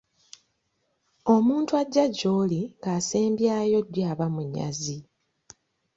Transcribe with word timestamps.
Omuntu 1.33 1.71
ajja 1.81 2.05
gy’oli 2.17 2.61
ng’asembyayo 2.79 3.79
ddyo 3.85 4.03
aba 4.11 4.27
munyazi. 4.35 4.97